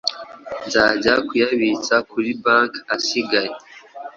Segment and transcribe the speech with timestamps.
[0.65, 3.53] Nzajya kuyabitsa kuri bank asigaye